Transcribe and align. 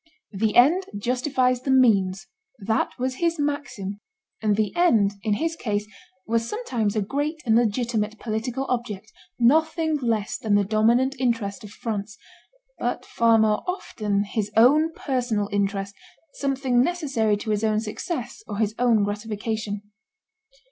"The 0.31 0.55
end 0.55 0.85
justifies 0.97 1.61
the 1.61 1.69
means" 1.69 2.25
that 2.57 2.89
was 2.97 3.17
his 3.21 3.37
maxim; 3.37 3.99
and 4.41 4.55
the 4.55 4.75
end, 4.75 5.11
in 5.21 5.35
his 5.35 5.55
case, 5.55 5.85
was 6.25 6.49
sometimes 6.49 6.95
a 6.95 7.03
great 7.03 7.39
and 7.45 7.55
legitimate 7.55 8.17
political 8.17 8.65
object, 8.67 9.11
nothing 9.37 9.97
less 9.97 10.39
than 10.39 10.55
the 10.55 10.63
dominant 10.65 11.15
interest 11.19 11.63
of 11.63 11.69
France, 11.69 12.17
but 12.79 13.05
far 13.05 13.37
more 13.37 13.61
often 13.67 14.23
his 14.23 14.49
own 14.57 14.91
personal 14.93 15.47
interest, 15.51 15.93
something 16.33 16.81
necessary 16.81 17.37
to 17.37 17.51
his 17.51 17.63
own 17.63 17.79
success 17.79 18.41
or 18.47 18.57
his 18.57 18.73
own 18.79 19.03
gratification. 19.03 19.83